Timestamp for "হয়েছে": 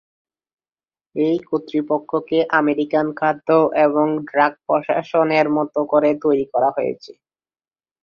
6.77-7.11